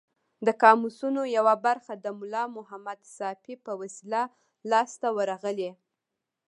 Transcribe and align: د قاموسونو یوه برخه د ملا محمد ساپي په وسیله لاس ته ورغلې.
د 0.45 0.47
قاموسونو 0.61 1.21
یوه 1.37 1.55
برخه 1.65 1.93
د 2.03 2.05
ملا 2.19 2.43
محمد 2.57 2.99
ساپي 3.17 3.55
په 3.65 3.71
وسیله 3.81 4.21
لاس 4.71 4.91
ته 5.01 5.07
ورغلې. 5.17 5.71